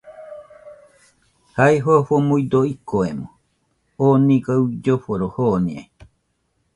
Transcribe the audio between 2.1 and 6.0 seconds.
nuido ikoemo, oo niga uilloforo joniai